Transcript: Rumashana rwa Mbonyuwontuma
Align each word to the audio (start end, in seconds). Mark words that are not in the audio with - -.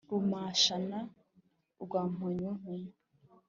Rumashana 0.09 0.99
rwa 1.83 2.01
Mbonyuwontuma 2.11 2.89